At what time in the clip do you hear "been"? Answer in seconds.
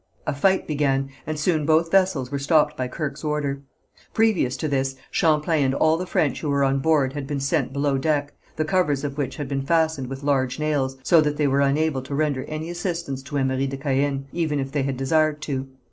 7.27-7.39, 9.47-9.61